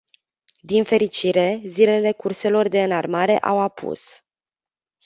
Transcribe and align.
Din 0.61 0.83
fericire, 0.83 1.61
zilele 1.65 2.11
curselor 2.11 2.67
de 2.67 2.83
înarmare 2.83 3.39
au 3.39 3.59
apus. 3.59 4.19